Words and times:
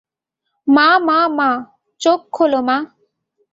মা 0.67 0.87
মা, 1.07 1.17
মা, 1.37 1.49
চোখ 2.01 2.19
খোল, 2.35 2.53
মা। 2.67 2.77